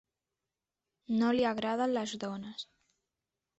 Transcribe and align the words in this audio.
No 1.19 1.29
li 1.37 1.45
agraden 1.51 1.95
les 1.99 2.17
dones. 2.27 2.67